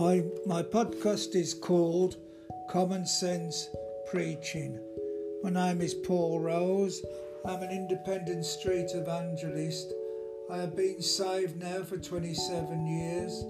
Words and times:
My, 0.00 0.22
my 0.46 0.62
podcast 0.62 1.34
is 1.34 1.52
called 1.52 2.18
Common 2.70 3.04
Sense 3.04 3.68
Preaching. 4.08 4.78
My 5.42 5.50
name 5.50 5.80
is 5.80 5.92
Paul 5.92 6.38
Rose. 6.38 7.04
I'm 7.44 7.64
an 7.64 7.72
independent 7.72 8.44
street 8.44 8.90
evangelist. 8.94 9.92
I 10.52 10.58
have 10.58 10.76
been 10.76 11.02
saved 11.02 11.60
now 11.60 11.82
for 11.82 11.98
27 11.98 12.86
years. 12.86 13.44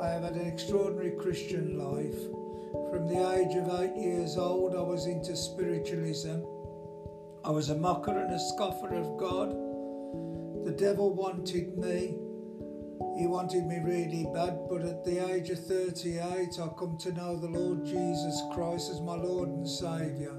I 0.00 0.06
have 0.10 0.22
had 0.22 0.36
an 0.36 0.46
extraordinary 0.46 1.16
Christian 1.20 1.76
life. 1.76 2.30
From 2.92 3.08
the 3.08 3.32
age 3.32 3.56
of 3.56 3.80
eight 3.80 4.00
years 4.00 4.36
old, 4.36 4.76
I 4.76 4.82
was 4.82 5.06
into 5.06 5.36
spiritualism. 5.36 6.44
I 7.44 7.50
was 7.50 7.70
a 7.70 7.76
mocker 7.76 8.16
and 8.16 8.32
a 8.32 8.38
scoffer 8.38 8.94
of 8.94 9.18
God. 9.18 9.50
The 10.64 10.76
devil 10.78 11.12
wanted 11.12 11.76
me 11.76 12.21
he 13.16 13.26
wanted 13.26 13.66
me 13.66 13.78
really 13.78 14.26
bad, 14.32 14.58
but 14.70 14.82
at 14.82 15.04
the 15.04 15.30
age 15.32 15.50
of 15.50 15.64
38, 15.66 16.58
I 16.58 16.68
come 16.78 16.96
to 16.98 17.12
know 17.12 17.36
the 17.36 17.48
Lord 17.48 17.84
Jesus 17.84 18.42
Christ 18.54 18.90
as 18.90 19.00
my 19.00 19.14
Lord 19.14 19.48
and 19.48 19.68
Saviour. 19.68 20.38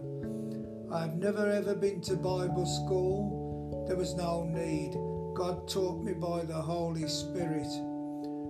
I 0.91 1.01
have 1.01 1.15
never 1.15 1.49
ever 1.49 1.75
been 1.75 2.01
to 2.01 2.15
Bible 2.15 2.65
school. 2.65 3.85
There 3.87 3.97
was 3.97 4.15
no 4.15 4.43
need. 4.43 4.93
God 5.35 5.67
taught 5.67 6.03
me 6.03 6.13
by 6.13 6.43
the 6.45 6.61
Holy 6.61 7.07
Spirit. 7.07 7.67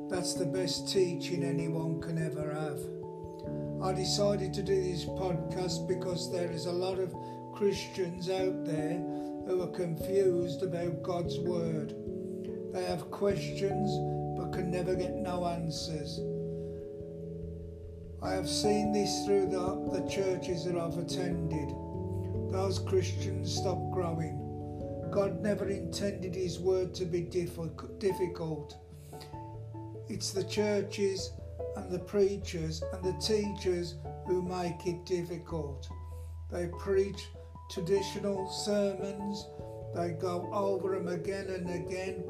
That's 0.09 0.33
the 0.33 0.45
best 0.45 0.91
teaching 0.91 1.43
anyone 1.43 2.01
can 2.01 2.17
ever 2.17 2.53
have. 2.53 2.79
I 3.83 3.93
decided 3.93 4.53
to 4.53 4.63
do 4.63 4.81
this 4.81 5.05
podcast 5.05 5.87
because 5.87 6.31
there 6.31 6.51
is 6.51 6.65
a 6.65 6.71
lot 6.71 6.99
of 6.99 7.13
Christians 7.53 8.29
out 8.29 8.65
there 8.65 8.99
who 9.45 9.61
are 9.61 9.67
confused 9.75 10.63
about 10.63 11.03
God's 11.03 11.39
Word. 11.39 11.93
They 12.73 12.85
have 12.85 13.11
questions 13.11 13.91
but 14.35 14.51
can 14.51 14.71
never 14.71 14.95
get 14.95 15.13
no 15.13 15.45
answers. 15.45 16.19
I 18.23 18.31
have 18.31 18.49
seen 18.49 18.91
this 18.91 19.25
through 19.25 19.49
the, 19.49 19.99
the 19.99 20.09
churches 20.09 20.65
that 20.65 20.75
I've 20.75 20.97
attended. 20.97 21.69
Those 22.51 22.79
Christians 22.79 23.55
stop 23.55 23.77
growing. 23.91 24.39
God 25.11 25.39
never 25.39 25.69
intended 25.69 26.33
His 26.33 26.57
word 26.57 26.95
to 26.95 27.05
be 27.05 27.21
difficult. 27.21 28.75
It's 30.09 30.31
the 30.31 30.43
churches 30.43 31.31
and 31.75 31.91
the 31.91 31.99
preachers 31.99 32.81
and 32.91 33.03
the 33.03 33.19
teachers 33.21 33.95
who 34.25 34.41
make 34.41 34.87
it 34.87 35.05
difficult. 35.05 35.87
They 36.51 36.71
preach 36.79 37.21
traditional 37.69 38.49
sermons, 38.49 39.45
they 39.93 40.13
go 40.19 40.49
over 40.51 40.95
them 40.95 41.07
again 41.07 41.49
and 41.49 41.69
again 41.69 42.23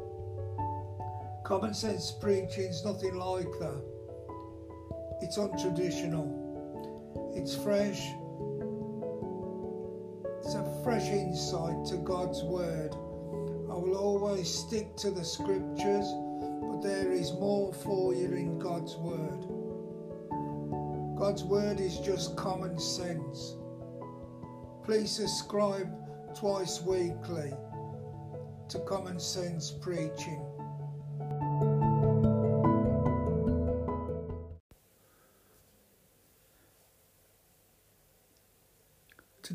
Common 1.43 1.73
sense 1.73 2.09
preaching 2.09 2.69
is 2.69 2.85
nothing 2.85 3.15
like 3.15 3.51
that. 3.59 3.83
It's 5.21 5.37
untraditional. 5.37 6.25
It's 7.35 7.53
fresh. 7.53 7.99
It's 10.39 10.55
a 10.55 10.81
fresh 10.85 11.09
insight 11.09 11.85
to 11.87 11.97
God's 11.97 12.43
Word. 12.43 12.93
I 12.93 13.75
will 13.75 13.97
always 13.97 14.47
stick 14.49 14.95
to 14.97 15.11
the 15.11 15.25
scriptures, 15.25 16.07
but 16.61 16.81
there 16.81 17.11
is 17.11 17.33
more 17.33 17.73
for 17.73 18.13
you 18.13 18.31
in 18.31 18.57
God's 18.57 18.95
Word. 18.95 19.45
God's 21.19 21.43
Word 21.43 21.81
is 21.81 21.99
just 21.99 22.37
common 22.37 22.79
sense. 22.79 23.57
Please 24.85 25.11
subscribe 25.11 25.89
twice 26.35 26.81
weekly 26.81 27.53
to 28.69 28.79
Common 28.79 29.19
Sense 29.19 29.71
Preaching. 29.71 30.52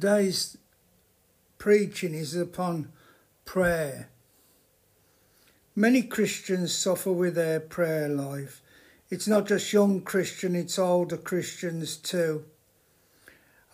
Today's 0.00 0.56
preaching 1.58 2.14
is 2.14 2.36
upon 2.36 2.92
prayer. 3.44 4.10
Many 5.74 6.02
Christians 6.02 6.72
suffer 6.72 7.10
with 7.10 7.34
their 7.34 7.58
prayer 7.58 8.08
life. 8.08 8.62
It's 9.10 9.26
not 9.26 9.48
just 9.48 9.72
young 9.72 10.02
Christians, 10.02 10.54
it's 10.54 10.78
older 10.78 11.16
Christians 11.16 11.96
too. 11.96 12.44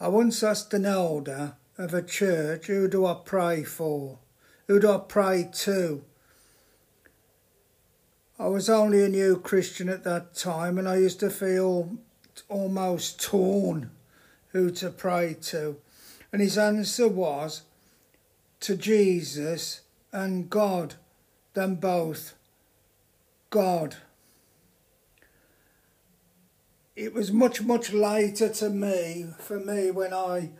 I 0.01 0.09
once 0.09 0.43
asked 0.43 0.73
an 0.73 0.87
elder 0.87 1.57
of 1.77 1.93
a 1.93 2.01
church, 2.01 2.69
who 2.69 2.89
do 2.89 3.05
I 3.05 3.19
pray 3.23 3.63
for? 3.63 4.19
Who 4.67 4.81
do 4.81 4.93
I 4.93 5.01
pray 5.07 5.51
to? 5.53 6.05
I 8.39 8.47
was 8.47 8.71
only 8.71 9.05
a 9.05 9.11
new 9.11 9.39
Christian 9.39 9.91
at 9.91 10.05
that 10.05 10.35
time 10.35 10.79
and 10.79 10.89
I 10.89 10.97
used 10.97 11.21
to 11.21 11.29
feel 11.29 11.99
almost 12.49 13.21
torn 13.21 13.91
who 14.53 14.71
to 14.71 14.89
pray 14.89 15.37
to. 15.43 15.77
And 16.35 16.41
his 16.41 16.59
answer 16.59 17.07
was 17.07 17.63
to 18.59 18.75
Jesus 18.75 19.83
and 20.11 20.51
God, 20.51 20.95
them 21.53 21.77
both. 21.77 22.35
God. 23.51 23.95
It 26.97 27.15
was 27.15 27.31
much, 27.31 27.63
much 27.63 27.93
later 27.93 28.49
to 28.49 28.69
me, 28.69 29.27
for 29.39 29.61
me, 29.61 29.93
when 29.93 30.13
I 30.13 30.51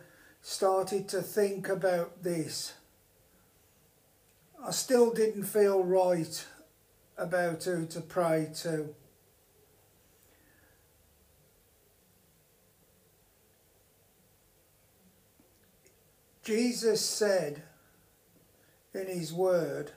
started 0.41 1.09
to 1.09 1.21
think 1.21 1.67
about 1.67 2.23
this. 2.23 2.75
I 4.65 4.71
still 4.71 5.11
didn't 5.11 5.43
feel 5.43 5.83
right 5.83 6.45
about 7.17 7.65
who 7.65 7.85
to 7.87 7.99
pray 7.99 8.47
to. 8.61 8.95
Jesus 16.45 17.03
said 17.03 17.63
in 18.93 19.07
his 19.07 19.33
word 19.33 19.93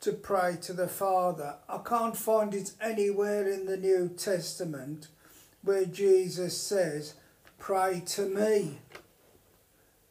to 0.00 0.10
pray 0.10 0.56
to 0.62 0.72
the 0.72 0.88
Father. 0.88 1.58
I 1.68 1.78
can't 1.78 2.16
find 2.16 2.52
it 2.52 2.72
anywhere 2.80 3.48
in 3.48 3.66
the 3.66 3.76
New 3.76 4.08
Testament 4.08 5.06
where 5.62 5.84
Jesus 5.84 6.60
says, 6.60 7.14
Pray 7.56 8.02
to 8.06 8.22
me. 8.22 8.80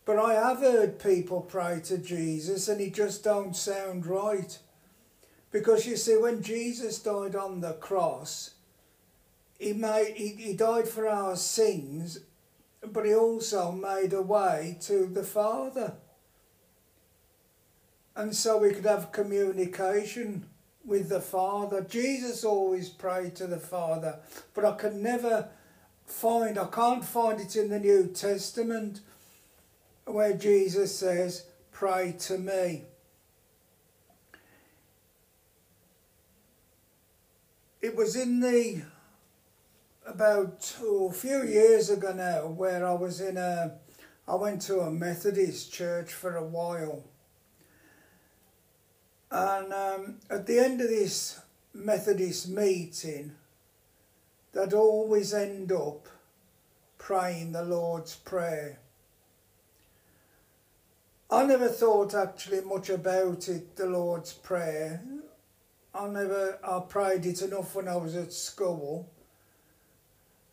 But 0.06 0.18
I 0.18 0.36
have 0.36 0.60
heard 0.60 0.98
people 0.98 1.42
pray 1.42 1.82
to 1.86 1.98
Jesus 1.98 2.70
and 2.70 2.80
it 2.80 2.94
just 2.94 3.22
don't 3.22 3.54
sound 3.54 4.06
right. 4.06 4.58
Because 5.52 5.86
you 5.86 5.98
see, 5.98 6.16
when 6.16 6.42
Jesus 6.42 7.00
died 7.00 7.36
on 7.36 7.60
the 7.60 7.74
cross, 7.74 8.52
he, 9.60 9.74
made, 9.74 10.14
he, 10.16 10.30
he 10.30 10.54
died 10.54 10.88
for 10.88 11.06
our 11.06 11.36
sins 11.36 12.20
but 12.92 13.06
he 13.06 13.14
also 13.14 13.72
made 13.72 14.14
a 14.14 14.22
way 14.22 14.78
to 14.82 15.06
the 15.06 15.24
Father. 15.24 15.94
And 18.16 18.36
so 18.36 18.58
we 18.58 18.72
could 18.72 18.86
have 18.86 19.12
communication 19.12 20.46
with 20.86 21.10
the 21.10 21.22
Father. 21.22 21.82
Jesus 21.82 22.44
always 22.44 22.90
prayed 22.90 23.36
to 23.36 23.48
the 23.48 23.60
Father, 23.60 24.20
but 24.54 24.64
I 24.64 24.76
can 24.76 25.02
never 25.02 25.50
find, 26.06 26.58
I 26.58 26.68
can't 26.68 27.04
find 27.04 27.42
it 27.42 27.56
in 27.56 27.70
the 27.70 27.80
New 27.80 28.08
Testament 28.08 29.02
where 30.06 30.34
Jesus 30.34 30.98
says, 30.98 31.46
Pray 31.72 32.16
to 32.20 32.38
me. 32.38 32.84
It 37.82 37.96
was 37.96 38.16
in 38.16 38.40
the 38.40 38.82
about 40.06 40.76
oh, 40.82 41.10
a 41.10 41.14
few 41.14 41.44
years 41.44 41.90
ago 41.90 42.14
now 42.14 42.48
where 42.48 42.86
I 42.86 42.94
was 42.94 43.22
in 43.22 43.38
a, 43.38 43.74
I 44.28 44.36
went 44.36 44.62
to 44.64 44.82
a 44.82 44.92
Methodist 44.92 45.74
church 45.74 46.14
for 46.14 46.36
a 46.36 46.44
while. 46.44 47.04
And 49.32 49.74
um, 49.74 50.20
at 50.30 50.46
the 50.46 50.60
end 50.60 50.82
of 50.82 50.90
this 50.90 51.40
Methodist 51.74 52.48
meeting, 52.48 53.34
they'd 54.54 54.74
always 54.74 55.34
end 55.34 55.72
up 55.72 56.08
praying 56.98 57.52
the 57.52 57.64
Lord's 57.64 58.16
Prayer. 58.16 58.80
I 61.30 61.46
never 61.46 61.68
thought 61.68 62.14
actually 62.14 62.62
much 62.62 62.90
about 62.90 63.50
it, 63.50 63.76
the 63.76 63.88
Lord's 63.88 64.32
Prayer. 64.32 65.04
I 65.94 66.08
never, 66.08 66.60
I 66.64 66.80
prayed 66.88 67.26
it 67.26 67.42
enough 67.42 67.76
when 67.76 67.88
I 67.88 67.96
was 67.96 68.16
at 68.16 68.32
school. 68.32 69.12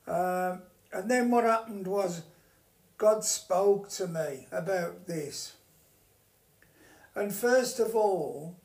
Uh, 0.06 0.56
and 0.92 1.10
then 1.10 1.30
what 1.30 1.44
happened 1.44 1.86
was 1.86 2.22
God 2.98 3.24
spoke 3.24 3.88
to 3.90 4.06
me 4.06 4.46
about 4.52 5.06
this. 5.06 5.54
And 7.14 7.34
first 7.34 7.78
of 7.80 7.94
all, 7.94 8.56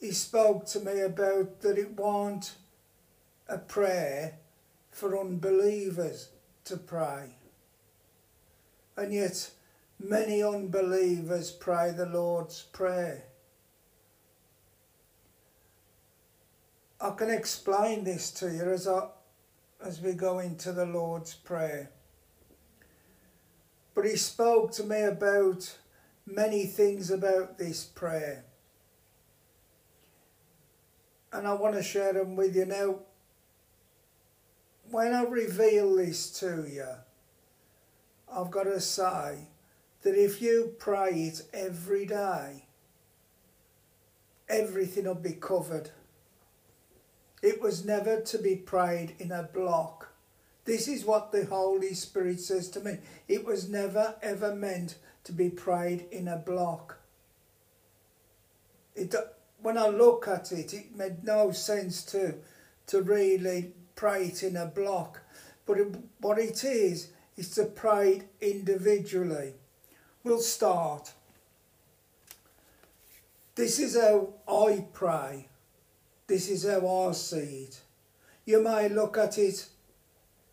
he 0.00 0.12
spoke 0.12 0.66
to 0.66 0.80
me 0.80 1.00
about 1.00 1.60
that 1.60 1.78
it 1.78 1.92
wasn't 1.92 2.54
a 3.48 3.58
prayer 3.58 4.38
for 4.90 5.18
unbelievers 5.18 6.30
to 6.64 6.76
pray. 6.76 7.34
And 8.96 9.12
yet, 9.12 9.50
many 9.98 10.42
unbelievers 10.42 11.50
pray 11.50 11.92
the 11.92 12.06
Lord's 12.06 12.62
Prayer. 12.62 13.24
I 17.00 17.10
can 17.10 17.30
explain 17.30 18.04
this 18.04 18.30
to 18.32 18.50
you 18.52 18.72
as 18.72 18.86
I 18.86 19.08
as 19.84 20.00
we 20.00 20.12
go 20.12 20.38
into 20.38 20.72
the 20.72 20.86
Lord's 20.86 21.34
Prayer. 21.34 21.90
But 23.94 24.04
he 24.04 24.16
spoke 24.16 24.72
to 24.72 24.84
me 24.84 25.02
about 25.02 25.76
many 26.26 26.66
things 26.66 27.10
about 27.10 27.58
this 27.58 27.84
prayer. 27.84 28.44
And 31.32 31.46
I 31.46 31.54
want 31.54 31.74
to 31.76 31.82
share 31.82 32.12
them 32.12 32.36
with 32.36 32.56
you 32.56 32.66
now. 32.66 32.96
When 34.90 35.12
I 35.12 35.22
reveal 35.22 35.96
this 35.96 36.30
to 36.40 36.66
you, 36.68 36.86
I've 38.32 38.50
got 38.50 38.64
to 38.64 38.80
say 38.80 39.48
that 40.02 40.14
if 40.14 40.42
you 40.42 40.74
pray 40.78 41.10
it 41.10 41.42
every 41.52 42.06
day, 42.06 42.64
everything 44.48 45.04
will 45.04 45.14
be 45.14 45.32
covered. 45.32 45.90
It 47.42 47.60
was 47.60 47.84
never 47.84 48.20
to 48.20 48.38
be 48.38 48.56
prayed 48.56 49.14
in 49.18 49.32
a 49.32 49.42
block. 49.42 50.08
This 50.64 50.88
is 50.88 51.04
what 51.04 51.32
the 51.32 51.46
Holy 51.46 51.94
Spirit 51.94 52.40
says 52.40 52.68
to 52.70 52.80
me. 52.80 52.98
It 53.28 53.44
was 53.44 53.68
never 53.68 54.14
ever 54.22 54.54
meant 54.54 54.96
to 55.24 55.32
be 55.32 55.48
prayed 55.50 56.06
in 56.10 56.28
a 56.28 56.36
block. 56.36 56.98
It, 58.94 59.14
when 59.62 59.78
I 59.78 59.88
look 59.88 60.28
at 60.28 60.52
it, 60.52 60.74
it 60.74 60.96
made 60.96 61.24
no 61.24 61.50
sense 61.50 62.02
to, 62.06 62.34
to 62.88 63.02
really 63.02 63.72
pray 63.94 64.26
it 64.26 64.42
in 64.42 64.56
a 64.56 64.66
block. 64.66 65.20
But 65.66 65.78
it, 65.78 65.96
what 66.20 66.38
it 66.38 66.64
is, 66.64 67.12
is 67.36 67.50
to 67.50 67.64
pray 67.64 68.22
it 68.40 68.56
individually. 68.56 69.54
We'll 70.24 70.40
start. 70.40 71.12
This 73.54 73.78
is 73.78 73.96
how 73.98 74.34
I 74.46 74.84
pray. 74.92 75.49
This 76.30 76.48
is 76.48 76.64
how 76.64 77.08
I 77.08 77.10
see 77.10 77.64
it. 77.64 77.80
You 78.44 78.62
may 78.62 78.88
look 78.88 79.18
at 79.18 79.36
it, 79.36 79.66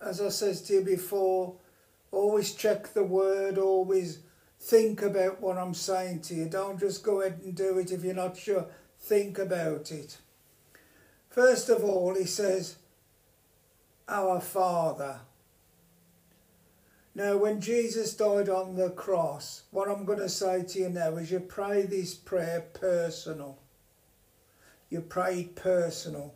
as 0.01 0.19
I 0.19 0.29
said 0.29 0.55
to 0.55 0.73
you 0.73 0.81
before, 0.81 1.53
always 2.11 2.55
check 2.55 2.91
the 2.95 3.03
word, 3.03 3.59
always 3.59 4.17
think 4.59 5.03
about 5.03 5.39
what 5.39 5.55
I'm 5.55 5.75
saying 5.75 6.21
to 6.21 6.33
you. 6.33 6.45
Don't 6.49 6.79
just 6.79 7.03
go 7.03 7.21
ahead 7.21 7.41
and 7.43 7.53
do 7.53 7.77
it 7.77 7.91
if 7.91 8.03
you're 8.03 8.15
not 8.15 8.35
sure. 8.35 8.65
Think 9.01 9.37
about 9.37 9.91
it. 9.91 10.17
First 11.29 11.69
of 11.69 11.83
all, 11.83 12.15
he 12.15 12.25
says, 12.25 12.77
Our 14.09 14.41
Father. 14.41 15.19
Now, 17.13 17.37
when 17.37 17.61
Jesus 17.61 18.15
died 18.15 18.49
on 18.49 18.77
the 18.77 18.89
cross, 18.89 19.61
what 19.69 19.87
I'm 19.87 20.05
going 20.05 20.17
to 20.17 20.27
say 20.29 20.63
to 20.63 20.79
you 20.79 20.89
now 20.89 21.17
is 21.17 21.29
you 21.29 21.39
pray 21.39 21.83
this 21.83 22.15
prayer 22.15 22.61
personal. 22.73 23.59
You 24.89 25.01
prayed 25.01 25.55
personal. 25.55 26.33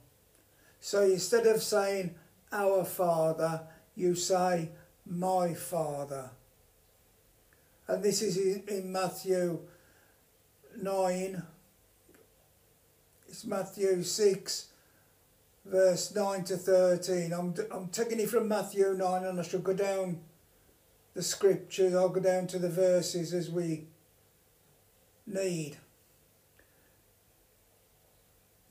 So 0.79 1.03
instead 1.03 1.47
of 1.47 1.61
saying, 1.61 2.15
Our 2.51 2.83
Father, 2.83 3.61
you 3.95 4.15
say, 4.15 4.69
My 5.05 5.53
Father. 5.53 6.31
And 7.87 8.03
this 8.03 8.21
is 8.21 8.37
in 8.37 8.91
Matthew 8.91 9.59
9. 10.81 11.43
It's 13.27 13.45
Matthew 13.45 14.03
6, 14.03 14.67
verse 15.65 16.15
9 16.15 16.43
to 16.45 16.57
13. 16.57 17.33
I'm, 17.33 17.53
I'm 17.71 17.87
taking 17.87 18.19
it 18.19 18.29
from 18.29 18.47
Matthew 18.47 18.93
9 18.93 19.23
and 19.23 19.39
I 19.39 19.43
shall 19.43 19.61
go 19.61 19.73
down 19.73 20.19
the 21.13 21.21
scriptures, 21.21 21.93
I'll 21.93 22.09
go 22.09 22.21
down 22.21 22.47
to 22.47 22.59
the 22.59 22.69
verses 22.69 23.33
as 23.33 23.49
we 23.49 23.85
need. 25.27 25.77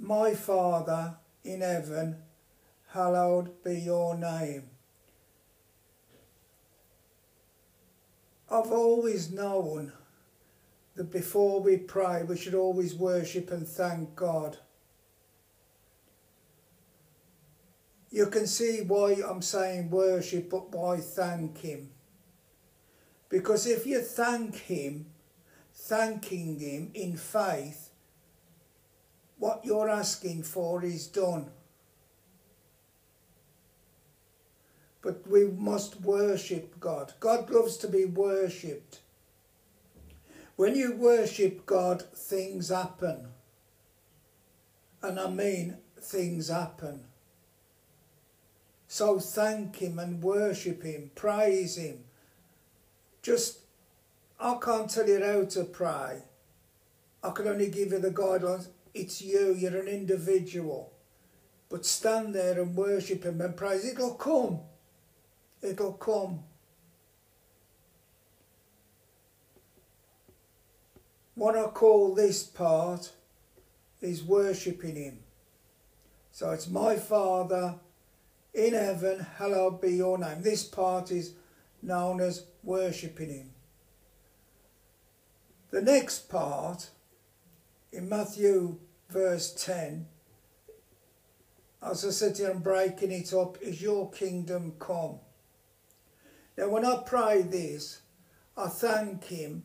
My 0.02 0.32
Father 0.32 1.17
in 1.44 1.61
heaven, 1.61 2.17
hallowed 2.88 3.62
be 3.62 3.81
your 3.81 4.17
name. 4.17 4.70
I've 8.50 8.73
always 8.73 9.31
known 9.31 9.93
that 10.94 11.12
before 11.12 11.61
we 11.61 11.76
pray, 11.76 12.23
we 12.23 12.38
should 12.38 12.55
always 12.55 12.94
worship 12.94 13.50
and 13.50 13.69
thank 13.69 14.17
God. 14.17 14.56
You 18.11 18.26
can 18.29 18.47
see 18.47 18.81
why 18.81 19.19
I'm 19.29 19.43
saying 19.43 19.91
worship, 19.91 20.49
but 20.49 20.73
why 20.73 20.97
thank 20.97 21.58
Him. 21.58 21.91
Because 23.29 23.67
if 23.67 23.87
you 23.87 24.00
thank 24.00 24.56
Him, 24.56 25.11
thanking 25.75 26.58
Him 26.58 26.91
in 26.94 27.19
faith, 27.19 27.89
what 29.40 29.64
you're 29.64 29.90
asking 29.90 30.44
for 30.44 30.84
is 30.84 31.08
done. 31.08 31.50
But 35.02 35.26
we 35.26 35.46
must 35.46 36.02
worship 36.02 36.78
God. 36.78 37.14
God 37.19 37.50
loves 37.50 37.78
to 37.78 37.88
be 37.88 38.04
worshipped. 38.04 39.00
When 40.56 40.76
you 40.76 40.94
worship 40.94 41.64
God, 41.64 42.02
things 42.14 42.69
happen. 42.69 43.28
And 45.02 45.19
I 45.19 45.31
mean, 45.31 45.78
things 45.98 46.48
happen. 46.48 47.04
So 48.87 49.19
thank 49.19 49.76
Him 49.76 49.98
and 49.98 50.22
worship 50.22 50.82
Him, 50.82 51.12
praise 51.14 51.78
Him, 51.78 52.04
just, 53.22 53.60
I 54.38 54.58
can't 54.62 54.90
tell 54.90 55.08
you 55.08 55.25
how 55.25 55.44
to 55.44 55.64
pray. 55.64 56.22
I 57.22 57.31
can 57.31 57.48
only 57.48 57.69
give 57.70 57.92
you 57.92 57.98
the 57.98 58.10
guidelines. 58.10 58.69
It's 58.94 59.22
you, 59.22 59.54
you're 59.54 59.81
an 59.81 59.88
individual. 59.88 60.92
But 61.69 61.87
stand 61.87 62.34
there 62.34 62.60
and 62.60 62.75
worship 62.75 63.25
Him 63.25 63.40
and 63.40 63.56
praise. 63.56 63.84
It'll 63.84 64.14
come. 64.14 64.60
It'll 65.62 65.92
come. 65.92 66.40
What 71.34 71.56
I 71.56 71.69
call 71.69 72.14
this 72.14 72.42
part 72.42 73.12
is 74.00 74.22
worshipping 74.22 74.96
Him. 74.96 75.20
So 76.32 76.50
it's 76.50 76.69
my 76.69 76.96
Father 76.96 77.76
in 78.52 78.75
heaven, 78.75 79.26
hallowed 79.38 79.81
be 79.81 79.92
your 79.92 80.19
name. 80.19 80.42
This 80.42 80.64
part 80.64 81.10
is 81.10 81.34
known 81.82 82.20
as 82.20 82.44
worshipping 82.62 83.31
Him. 83.31 83.50
The 85.70 85.82
next 85.82 86.28
part, 86.28 86.90
in 87.92 88.09
Matthew 88.09 88.78
verse 89.09 89.52
10, 89.54 90.06
as 91.82 92.04
I 92.04 92.11
said 92.11 92.35
to 92.37 92.42
you, 92.42 92.50
I'm 92.50 92.61
breaking 92.61 93.11
it 93.11 93.32
up, 93.32 93.59
is 93.62 93.80
your 93.80 94.11
kingdom 94.11 94.75
come. 94.78 95.18
Now, 96.56 96.68
when 96.68 96.85
I 96.85 97.02
pray 97.06 97.42
this, 97.42 98.02
I 98.56 98.68
thank 98.68 99.25
Him 99.25 99.64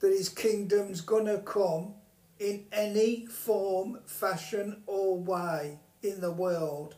that 0.00 0.12
His 0.12 0.28
kingdom's 0.28 1.00
going 1.00 1.26
to 1.26 1.38
come 1.38 1.94
in 2.38 2.66
any 2.70 3.24
form, 3.26 4.00
fashion, 4.04 4.82
or 4.86 5.16
way 5.16 5.78
in 6.02 6.20
the 6.20 6.32
world 6.32 6.96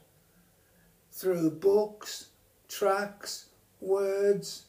through 1.12 1.50
books, 1.52 2.30
tracks, 2.66 3.46
words. 3.80 4.64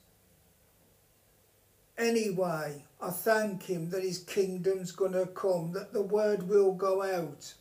Anyway, 1.98 2.84
I 3.06 3.12
thank 3.12 3.68
Him 3.68 3.92
that 3.92 4.02
His 4.02 4.18
kingdom's 4.18 4.92
going 4.92 5.12
to 5.12 5.28
come, 5.28 5.74
that 5.74 5.94
the 5.94 6.02
word 6.02 6.50
will 6.50 6.74
go 6.74 7.04
out. 7.04 7.54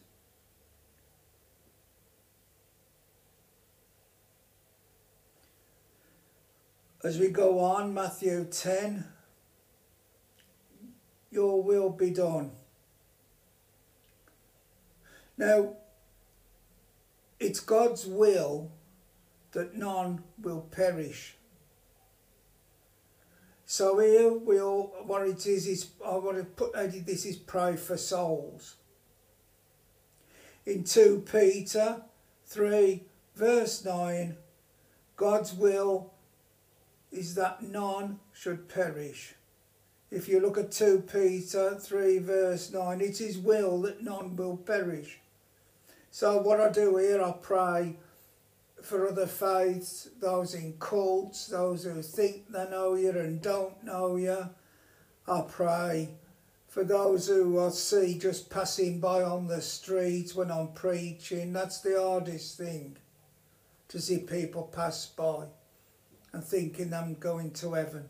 As 7.03 7.19
we 7.19 7.29
go 7.29 7.61
on, 7.61 7.93
Matthew 7.93 8.47
10, 8.47 9.05
your 11.31 11.63
will 11.63 11.91
be 11.91 12.09
done. 12.09 12.53
Now, 15.37 15.75
it's 17.39 17.61
God's 17.61 18.07
will 18.07 18.73
that 19.53 19.77
none 19.77 20.23
will 20.41 20.63
perish. 20.63 21.37
So 23.67 23.99
here 23.99 24.33
we 24.33 24.61
all, 24.61 24.95
what 25.07 25.27
it 25.27 25.47
is, 25.47 25.67
is 25.67 25.89
I 26.05 26.17
want 26.17 26.37
to 26.37 26.45
put 26.45 26.75
this 27.07 27.25
is 27.25 27.37
pray 27.37 27.77
for 27.77 27.97
souls. 27.97 28.77
In 30.67 30.85
2 30.85 31.25
Peter 31.31 32.03
3 32.47 33.03
verse 33.35 33.85
9, 33.85 34.37
God's 35.17 35.53
will 35.55 36.13
is 37.11 37.35
that 37.37 37.63
none 37.63 38.19
should 38.33 38.69
perish. 38.69 39.35
If 40.11 40.29
you 40.29 40.41
look 40.41 40.59
at 40.59 40.71
2 40.71 41.05
Peter 41.11 41.75
3 41.75 42.19
verse 42.19 42.73
9, 42.73 43.01
it 43.01 43.21
is 43.21 43.39
will 43.39 43.81
that 43.83 44.03
none 44.03 44.37
will 44.37 44.57
perish. 44.57 45.21
So 46.11 46.39
what 46.41 46.61
I 46.61 46.71
do 46.71 46.97
here, 46.97 47.23
I 47.23 47.33
pray 47.33 47.97
for 48.85 49.09
other 49.09 49.27
faiths, 49.27 50.09
those 50.21 50.55
in 50.55 50.75
cults, 50.79 51.47
those 51.47 51.85
who 51.85 52.03
think 52.03 52.53
they 52.53 52.69
know 52.71 52.95
you 52.95 53.11
and 53.11 53.41
don't 53.41 53.83
know 53.83 54.17
you. 54.17 54.49
I 55.27 55.41
pray 55.49 56.11
For 56.75 56.83
those 56.83 57.29
who 57.29 57.65
I 57.65 57.69
see 57.69 58.19
just 58.19 58.51
passing 58.51 58.99
by 58.99 59.23
on 59.23 59.47
the 59.47 59.63
streets 59.63 60.35
when 60.35 60.51
I'm 60.51 60.73
preaching, 60.73 61.53
that's 61.53 61.81
the 61.81 62.03
hardest 62.03 62.59
thing 62.59 62.97
to 63.87 64.01
see 64.01 64.19
people 64.19 64.65
pass 64.65 65.07
by 65.07 65.45
and 66.33 66.43
thinking 66.43 66.93
I'm 66.93 67.15
going 67.15 67.53
to 67.53 67.75
heaven. 67.75 68.09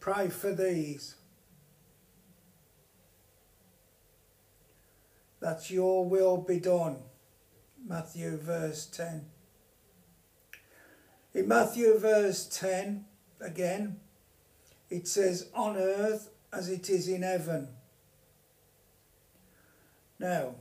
Pray 0.00 0.30
for 0.30 0.54
these. 0.54 1.16
That 5.40 5.70
your 5.70 6.08
will 6.08 6.38
be 6.38 6.58
done. 6.58 7.00
Matthew 7.86 8.36
verse 8.36 8.86
10. 8.86 9.26
In 11.34 11.48
Matthew 11.48 11.98
verse 11.98 12.46
10, 12.46 13.04
again, 13.40 14.00
it 14.88 15.06
says, 15.06 15.48
on 15.54 15.76
earth 15.76 16.30
as 16.52 16.68
it 16.68 16.90
is 16.90 17.08
in 17.08 17.22
heaven. 17.22 17.68
Now, 20.18 20.56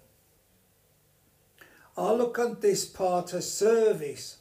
I 1.98 2.12
look 2.14 2.40
at 2.40 2.62
this 2.62 2.86
part 2.86 3.34
as 3.34 3.52
service 3.52 4.38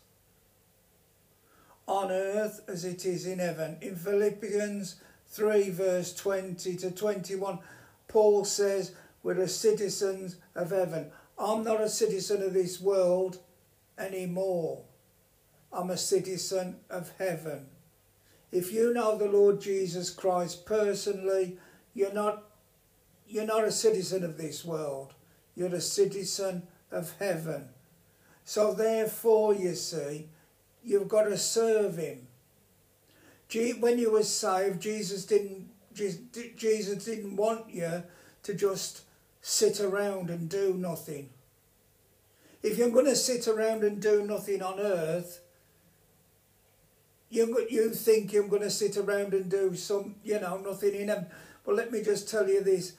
on 1.88 2.12
earth 2.12 2.60
as 2.68 2.84
it 2.84 3.04
is 3.04 3.26
in 3.26 3.38
heaven. 3.38 3.78
In 3.80 3.96
Philippians 3.96 4.96
3, 5.28 5.70
verse 5.70 6.14
20 6.14 6.76
to 6.76 6.90
21, 6.90 7.58
Paul 8.06 8.44
says, 8.44 8.94
We're 9.22 9.40
a 9.40 9.48
citizens 9.48 10.36
of 10.54 10.70
heaven. 10.70 11.10
I'm 11.38 11.62
not 11.62 11.80
a 11.80 11.88
citizen 11.88 12.42
of 12.42 12.52
this 12.52 12.80
world 12.80 13.38
anymore. 13.96 14.82
I'm 15.72 15.90
a 15.90 15.96
citizen 15.96 16.76
of 16.90 17.12
heaven. 17.18 17.66
If 18.50 18.72
you 18.72 18.92
know 18.92 19.16
the 19.16 19.28
Lord 19.28 19.60
Jesus 19.60 20.10
Christ 20.10 20.64
personally, 20.64 21.58
you're 21.94 22.14
not 22.14 22.44
you're 23.26 23.44
not 23.44 23.64
a 23.64 23.72
citizen 23.72 24.24
of 24.24 24.38
this 24.38 24.64
world. 24.64 25.12
You're 25.54 25.74
a 25.74 25.82
citizen 25.82 26.62
of 26.90 27.14
heaven. 27.18 27.68
So 28.44 28.72
therefore, 28.72 29.54
you 29.54 29.74
see, 29.74 30.28
you've 30.82 31.08
got 31.08 31.24
to 31.24 31.36
serve 31.36 31.98
him. 31.98 32.26
When 33.80 33.98
you 33.98 34.12
were 34.12 34.22
saved, 34.22 34.80
Jesus 34.80 35.26
didn't 35.26 35.68
Jesus 35.94 37.04
didn't 37.04 37.36
want 37.36 37.70
you 37.70 38.02
to 38.44 38.54
just 38.54 39.02
sit 39.48 39.80
around 39.80 40.28
and 40.28 40.46
do 40.46 40.74
nothing. 40.74 41.30
If 42.62 42.76
you're 42.76 42.90
going 42.90 43.06
to 43.06 43.16
sit 43.16 43.48
around 43.48 43.82
and 43.82 44.00
do 44.00 44.22
nothing 44.26 44.60
on 44.60 44.78
earth, 44.78 45.40
you, 47.30 47.66
you 47.70 47.88
think 47.88 48.30
you're 48.30 48.46
going 48.46 48.60
to 48.60 48.70
sit 48.70 48.98
around 48.98 49.32
and 49.32 49.50
do 49.50 49.74
some, 49.74 50.16
you 50.22 50.38
know, 50.38 50.58
nothing 50.58 50.94
in 50.94 51.08
heaven. 51.08 51.28
But 51.64 51.76
let 51.76 51.90
me 51.90 52.02
just 52.02 52.28
tell 52.28 52.46
you 52.46 52.62
this 52.62 52.92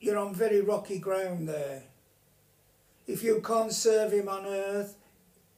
you're 0.00 0.18
on 0.18 0.36
very 0.36 0.60
rocky 0.60 1.00
ground 1.00 1.48
there. 1.48 1.82
If 3.08 3.24
you 3.24 3.42
can't 3.44 3.72
serve 3.72 4.12
him 4.12 4.28
on 4.28 4.46
earth, 4.46 4.94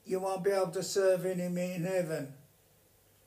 you 0.07 0.21
won't 0.21 0.43
be 0.43 0.53
able 0.53 0.69
to 0.69 0.83
serve 0.83 1.27
him 1.27 1.59
in 1.59 1.85
heaven. 1.85 2.33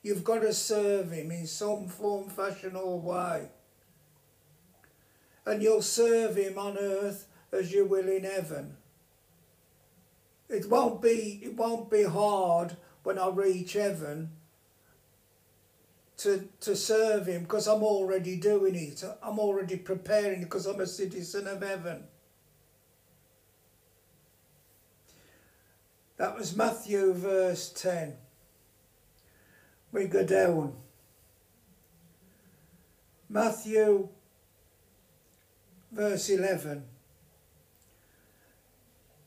You've 0.02 0.24
got 0.24 0.42
to 0.42 0.52
serve 0.52 1.12
him 1.12 1.30
in 1.30 1.46
some 1.46 1.88
form, 1.88 2.28
fashion, 2.30 2.76
or 2.76 3.00
way. 3.00 3.50
And 5.46 5.62
you'll 5.62 5.82
serve 5.82 6.36
him 6.36 6.58
on 6.58 6.78
earth 6.78 7.28
as 7.52 7.72
you 7.72 7.86
will 7.86 8.08
in 8.08 8.24
heaven. 8.24 8.78
It 10.50 10.70
won't 10.70 11.02
be 11.02 11.40
it 11.44 11.56
won't 11.56 11.90
be 11.90 12.04
hard 12.04 12.78
when 13.04 13.18
I 13.18 13.30
reach 13.30 13.74
heaven 13.74 14.32
to 16.18 16.48
to 16.62 16.75
serve 16.75 17.28
him 17.28 17.44
because 17.44 17.68
I'm 17.68 17.84
already 17.84 18.36
doing 18.36 18.75
it. 18.75 19.04
I'm 19.22 19.40
already 19.40 19.78
preparing 19.78 20.42
because 20.42 20.66
I'm 20.66 20.80
a 20.80 20.88
citizen 20.88 21.48
of 21.48 21.62
heaven. 21.62 22.04
That 26.18 26.38
was 26.38 26.56
Matthew 26.56 27.14
verse 27.14 27.70
10. 27.70 28.16
We 29.92 30.06
go 30.06 30.24
down. 30.24 30.75
Matthew 33.28 34.10
verse 35.96 36.30
11. 36.30 36.84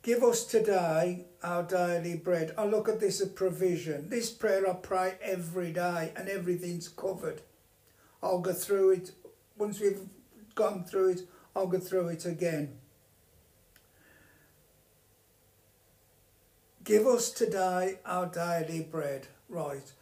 Give 0.02 0.22
us 0.22 0.44
today 0.44 1.24
our 1.42 1.62
daily 1.62 2.16
bread. 2.16 2.52
I 2.58 2.66
look 2.66 2.88
at 2.88 3.00
this 3.00 3.22
as 3.22 3.28
provision. 3.30 4.10
This 4.10 4.30
prayer 4.30 4.68
I 4.68 4.74
pray 4.74 5.14
every 5.22 5.72
day 5.72 6.12
and 6.14 6.28
everything's 6.28 6.88
covered. 6.88 7.40
I'll 8.22 8.40
go 8.40 8.52
through 8.52 8.90
it. 8.90 9.12
Once 9.56 9.80
we've 9.80 10.02
gone 10.54 10.84
through 10.84 11.10
it, 11.10 11.20
I'll 11.56 11.66
go 11.66 11.78
through 11.78 12.08
it 12.08 12.26
again. 12.26 12.78
Give 16.84 17.06
us 17.06 17.30
today 17.30 17.98
our 18.04 18.26
daily 18.26 18.82
bread. 18.82 19.26
Right. 19.48 19.92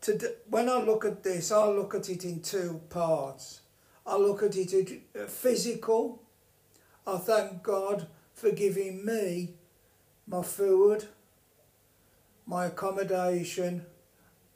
Today, 0.00 0.34
when 0.48 0.68
I 0.68 0.78
look 0.82 1.04
at 1.04 1.22
this, 1.22 1.52
I 1.52 1.66
look 1.68 1.94
at 1.94 2.08
it 2.08 2.24
in 2.24 2.40
two 2.40 2.80
parts. 2.90 3.61
I 4.06 4.16
look 4.16 4.42
at 4.42 4.56
it 4.56 4.72
as 5.14 5.22
uh, 5.22 5.26
physical. 5.26 6.22
I 7.06 7.18
thank 7.18 7.62
God 7.62 8.06
for 8.34 8.50
giving 8.50 9.04
me 9.04 9.54
my 10.26 10.42
food, 10.42 11.06
my 12.46 12.66
accommodation, 12.66 13.86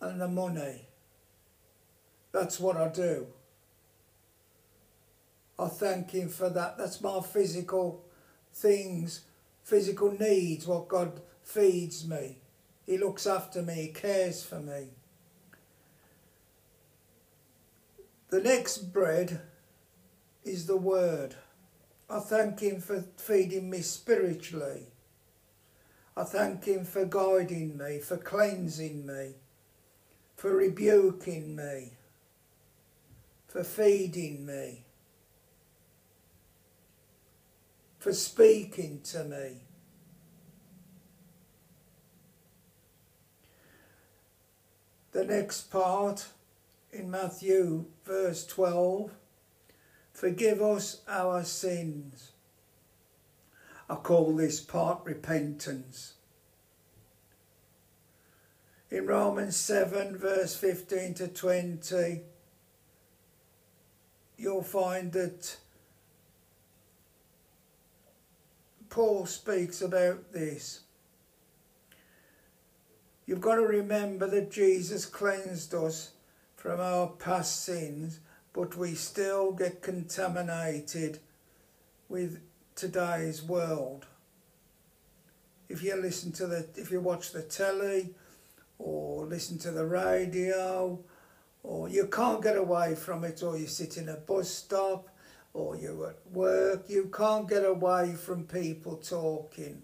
and 0.00 0.20
the 0.20 0.28
money. 0.28 0.82
That's 2.32 2.60
what 2.60 2.76
I 2.76 2.88
do. 2.88 3.26
I 5.58 5.68
thank 5.68 6.10
Him 6.10 6.28
for 6.28 6.50
that. 6.50 6.76
That's 6.76 7.00
my 7.00 7.20
physical 7.20 8.04
things, 8.52 9.22
physical 9.62 10.12
needs, 10.12 10.66
what 10.66 10.88
God 10.88 11.20
feeds 11.42 12.06
me. 12.06 12.38
He 12.84 12.98
looks 12.98 13.26
after 13.26 13.62
me, 13.62 13.74
He 13.74 13.88
cares 13.88 14.42
for 14.44 14.60
me. 14.60 14.88
The 18.28 18.40
next 18.40 18.92
bread 18.92 19.40
is 20.44 20.66
the 20.66 20.76
Word. 20.76 21.36
I 22.10 22.20
thank 22.20 22.60
Him 22.60 22.80
for 22.80 23.04
feeding 23.16 23.70
me 23.70 23.82
spiritually. 23.82 24.88
I 26.16 26.24
thank 26.24 26.64
Him 26.64 26.84
for 26.84 27.04
guiding 27.04 27.76
me, 27.76 27.98
for 27.98 28.16
cleansing 28.16 29.06
me, 29.06 29.34
for 30.34 30.54
rebuking 30.54 31.54
me, 31.54 31.92
for 33.46 33.62
feeding 33.62 34.44
me, 34.44 34.86
for 37.98 38.12
speaking 38.12 39.00
to 39.04 39.24
me. 39.24 39.60
The 45.12 45.24
next 45.24 45.70
part 45.70 46.26
in 46.92 47.10
Matthew, 47.10 47.86
verse 48.04 48.46
12 48.46 49.10
Forgive 50.12 50.62
us 50.62 51.02
our 51.06 51.44
sins. 51.44 52.32
I 53.88 53.96
call 53.96 54.34
this 54.34 54.60
part 54.60 55.00
repentance. 55.04 56.14
In 58.90 59.06
Romans 59.06 59.56
7, 59.56 60.16
verse 60.16 60.56
15 60.56 61.14
to 61.14 61.28
20, 61.28 62.22
you'll 64.38 64.62
find 64.62 65.12
that 65.12 65.56
Paul 68.88 69.26
speaks 69.26 69.82
about 69.82 70.32
this. 70.32 70.80
You've 73.26 73.42
got 73.42 73.56
to 73.56 73.66
remember 73.66 74.26
that 74.28 74.50
Jesus 74.50 75.04
cleansed 75.04 75.74
us 75.74 76.12
from 76.66 76.80
our 76.80 77.06
past 77.06 77.62
sins, 77.64 78.18
but 78.52 78.76
we 78.76 78.92
still 78.92 79.52
get 79.52 79.80
contaminated 79.80 81.20
with 82.08 82.40
today's 82.74 83.40
world. 83.40 84.04
If 85.68 85.84
you 85.84 85.94
listen 85.94 86.32
to 86.32 86.48
the, 86.48 86.66
if 86.74 86.90
you 86.90 87.00
watch 87.00 87.30
the 87.30 87.42
telly, 87.42 88.16
or 88.80 89.26
listen 89.26 89.58
to 89.58 89.70
the 89.70 89.86
radio, 89.86 90.98
or 91.62 91.88
you 91.88 92.08
can't 92.08 92.42
get 92.42 92.56
away 92.56 92.96
from 92.96 93.22
it, 93.22 93.44
or 93.44 93.56
you 93.56 93.68
sit 93.68 93.96
in 93.96 94.08
a 94.08 94.16
bus 94.16 94.50
stop, 94.50 95.08
or 95.54 95.76
you're 95.76 96.08
at 96.08 96.18
work, 96.32 96.86
you 96.88 97.12
can't 97.16 97.48
get 97.48 97.64
away 97.64 98.14
from 98.14 98.42
people 98.42 98.96
talking. 98.96 99.82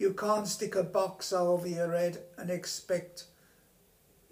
You 0.00 0.14
can't 0.14 0.48
stick 0.48 0.74
a 0.74 0.82
box 0.82 1.32
over 1.32 1.68
your 1.68 1.92
head 1.92 2.24
and 2.36 2.50
expect, 2.50 3.26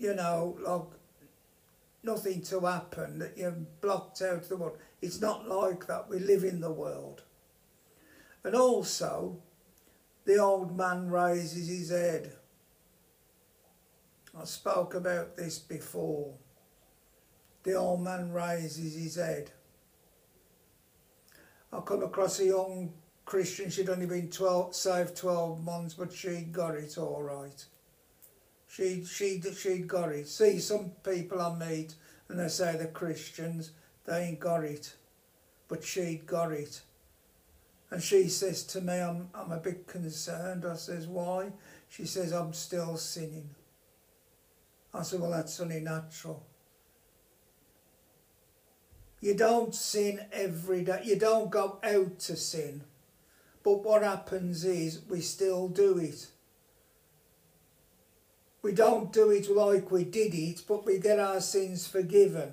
you 0.00 0.14
know, 0.14 0.56
like 0.64 0.98
nothing 2.02 2.40
to 2.40 2.60
happen, 2.60 3.18
that 3.18 3.36
you're 3.36 3.50
blocked 3.50 4.22
out 4.22 4.38
of 4.38 4.48
the 4.48 4.56
world. 4.56 4.78
It's 5.02 5.20
not 5.20 5.46
like 5.46 5.86
that. 5.86 6.08
We 6.08 6.18
live 6.18 6.42
in 6.42 6.60
the 6.60 6.72
world. 6.72 7.22
And 8.42 8.54
also, 8.54 9.42
the 10.24 10.38
old 10.38 10.74
man 10.76 11.10
raises 11.10 11.68
his 11.68 11.90
head. 11.90 12.32
I 14.38 14.44
spoke 14.44 14.94
about 14.94 15.36
this 15.36 15.58
before. 15.58 16.32
the 17.62 17.74
old 17.74 18.02
man 18.02 18.32
raises 18.32 18.94
his 18.94 19.16
head. 19.16 19.50
I 21.70 21.80
come 21.80 22.02
across 22.02 22.40
a 22.40 22.46
young 22.46 22.94
Christian, 23.26 23.68
she'd 23.68 23.90
only 23.90 24.06
been 24.06 24.30
12, 24.30 24.74
saved 24.74 25.14
12 25.14 25.62
months, 25.62 25.92
but 25.92 26.10
she 26.10 26.40
got 26.50 26.74
it 26.74 26.96
all 26.96 27.22
right. 27.22 27.64
She, 28.70 29.04
she, 29.04 29.40
she'd 29.40 29.88
got 29.88 30.12
it. 30.12 30.28
See, 30.28 30.60
some 30.60 30.92
people 31.02 31.40
I 31.40 31.54
meet 31.58 31.94
and 32.28 32.38
they 32.38 32.46
say 32.46 32.76
they're 32.76 32.86
Christians, 32.86 33.72
they 34.04 34.26
ain't 34.26 34.38
got 34.38 34.62
it. 34.62 34.94
But 35.66 35.82
she'd 35.82 36.24
got 36.24 36.52
it. 36.52 36.80
And 37.90 38.00
she 38.00 38.28
says 38.28 38.62
to 38.66 38.80
me, 38.80 39.00
I'm, 39.00 39.28
I'm 39.34 39.50
a 39.50 39.56
bit 39.56 39.88
concerned. 39.88 40.64
I 40.64 40.76
says, 40.76 41.08
why? 41.08 41.50
She 41.88 42.04
says, 42.04 42.32
I'm 42.32 42.52
still 42.52 42.96
sinning. 42.96 43.50
I 44.94 45.02
said, 45.02 45.20
well, 45.20 45.32
that's 45.32 45.60
only 45.60 45.80
natural. 45.80 46.46
You 49.20 49.34
don't 49.34 49.74
sin 49.74 50.20
every 50.32 50.84
day. 50.84 51.02
You 51.04 51.16
don't 51.16 51.50
go 51.50 51.80
out 51.82 52.20
to 52.20 52.36
sin. 52.36 52.84
But 53.64 53.82
what 53.82 54.04
happens 54.04 54.64
is 54.64 55.02
we 55.08 55.20
still 55.20 55.68
do 55.68 55.98
it. 55.98 56.28
We 58.62 58.72
don't 58.72 59.12
do 59.12 59.30
it 59.30 59.50
like 59.50 59.90
we 59.90 60.04
did 60.04 60.34
it, 60.34 60.62
but 60.68 60.84
we 60.84 60.98
get 60.98 61.18
our 61.18 61.40
sins 61.40 61.86
forgiven. 61.86 62.52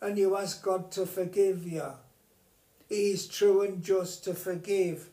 And 0.00 0.18
you 0.18 0.36
ask 0.36 0.62
God 0.62 0.90
to 0.92 1.06
forgive 1.06 1.66
you. 1.66 1.92
He 2.88 3.10
is 3.10 3.26
true 3.26 3.62
and 3.62 3.82
just 3.82 4.24
to 4.24 4.34
forgive. 4.34 5.08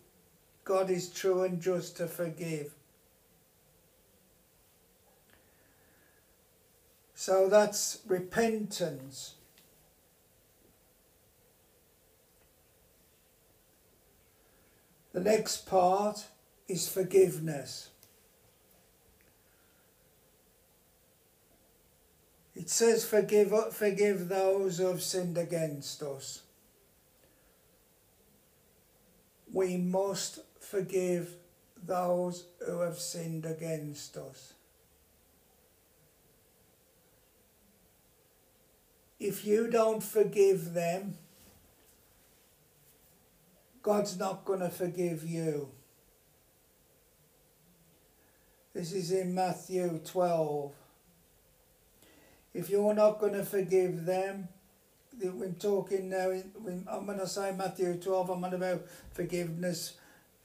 God 0.63 0.89
is 0.89 1.09
true 1.09 1.43
and 1.43 1.61
just 1.61 1.97
to 1.97 2.07
forgive. 2.07 2.73
So 7.15 7.47
that's 7.47 7.99
repentance. 8.07 9.35
The 15.13 15.21
next 15.21 15.67
part 15.67 16.25
is 16.67 16.89
forgiveness. 16.89 17.89
It 22.63 22.69
says, 22.69 23.03
forgive, 23.03 23.51
forgive 23.73 24.29
those 24.29 24.77
who 24.77 24.85
have 24.85 25.01
sinned 25.01 25.37
against 25.37 26.01
us. 26.01 26.43
We 29.51 29.75
must 29.75 30.39
forgive 30.61 31.35
those 31.85 32.45
who 32.65 32.79
have 32.79 32.97
sinned 32.97 33.45
against 33.45 34.15
us. 34.15 34.53
If 39.19 39.43
you 39.43 39.69
don't 39.69 40.01
forgive 40.01 40.73
them, 40.73 41.17
God's 43.81 44.17
not 44.17 44.45
going 44.45 44.61
to 44.61 44.69
forgive 44.69 45.25
you. 45.25 45.69
This 48.73 48.93
is 48.93 49.11
in 49.11 49.35
Matthew 49.35 49.99
12. 50.05 50.71
If 52.53 52.69
you're 52.69 52.93
not 52.93 53.19
going 53.19 53.33
to 53.33 53.43
forgive 53.43 54.05
them, 54.05 54.47
we're 55.21 55.49
talking 55.51 56.09
now, 56.09 56.31
I'm 56.87 57.05
going 57.05 57.19
to 57.19 57.27
say 57.27 57.53
Matthew 57.55 57.95
12, 57.95 58.29
I'm 58.29 58.43
on 58.43 58.53
about 58.53 58.85
forgiveness 59.11 59.93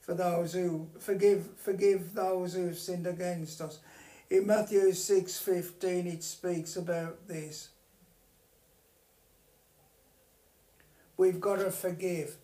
for 0.01 0.13
those 0.13 0.53
who, 0.53 0.87
forgive, 0.99 1.47
forgive 1.57 2.13
those 2.13 2.53
who 2.53 2.67
have 2.67 2.77
sinned 2.77 3.07
against 3.07 3.61
us. 3.61 3.79
In 4.29 4.47
Matthew 4.47 4.89
6.15 4.89 6.13
it 6.13 6.23
speaks 6.23 6.75
about 6.75 7.27
this. 7.27 7.69
We've 11.17 11.41
got 11.41 11.57
to 11.57 11.71
forgive. 11.71 12.37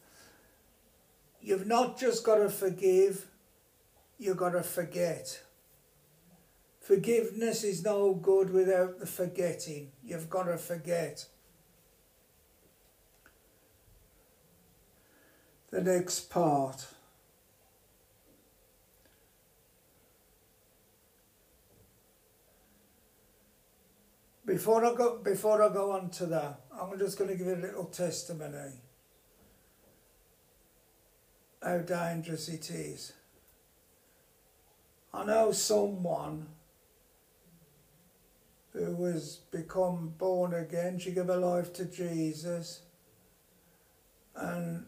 You've 1.41 1.67
not 1.67 1.97
just 1.97 2.25
got 2.25 2.35
to 2.35 2.49
forgive, 2.49 3.27
you've 4.17 4.37
got 4.37 4.49
to 4.49 4.63
forget. 4.63 5.41
Forgiveness 6.85 7.63
is 7.63 7.83
no 7.83 8.13
good 8.13 8.51
without 8.51 8.99
the 8.99 9.07
forgetting. 9.07 9.91
You've 10.03 10.29
got 10.29 10.43
to 10.43 10.55
forget. 10.55 11.25
The 15.71 15.81
next 15.81 16.29
part. 16.29 16.85
Before 24.45 24.85
I 24.85 24.93
go 24.93 25.17
before 25.17 25.63
I 25.63 25.73
go 25.73 25.89
on 25.89 26.11
to 26.11 26.27
that, 26.27 26.59
I'm 26.79 26.99
just 26.99 27.17
going 27.17 27.31
to 27.31 27.35
give 27.35 27.47
you 27.47 27.55
a 27.55 27.65
little 27.65 27.85
testimony 27.85 28.73
how 31.63 31.79
dangerous 31.79 32.47
it 32.47 32.69
is. 32.69 33.13
I 35.11 35.25
know 35.25 35.51
someone 35.51 36.49
who 38.75 38.91
was 38.91 39.39
become 39.51 40.13
born 40.17 40.53
again. 40.53 40.99
She 40.99 41.11
gave 41.11 41.27
her 41.27 41.37
life 41.37 41.71
to 41.73 41.85
Jesus 41.85 42.81
and 44.35 44.85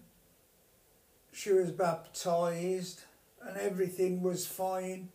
she 1.32 1.52
was 1.52 1.71
baptized 1.71 3.02
and 3.41 3.58
everything 3.58 4.21
was 4.21 4.45
fine. 4.45 5.10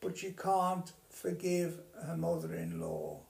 But 0.00 0.18
she 0.18 0.32
can't 0.32 0.92
forgive 1.10 1.78
her 2.06 2.16
mother 2.16 2.54
in 2.54 2.80
law. 2.80 3.20